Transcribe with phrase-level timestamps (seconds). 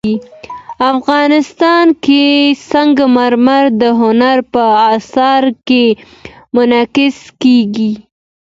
[0.93, 2.23] افغانستان کې
[2.69, 4.63] سنگ مرمر د هنر په
[4.95, 5.85] اثار کې
[6.55, 7.93] منعکس کېږي.